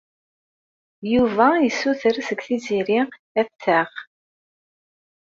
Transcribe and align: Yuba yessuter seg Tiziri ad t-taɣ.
Yuba 1.13 1.47
yessuter 1.63 2.15
seg 2.27 2.39
Tiziri 2.45 2.99
ad 3.39 3.47
t-taɣ. 3.49 3.89